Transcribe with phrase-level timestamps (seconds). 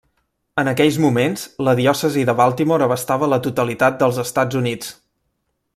[0.61, 4.91] En aquells moments, la diòcesi de Baltimore abastava la totalitat dels Estats Units.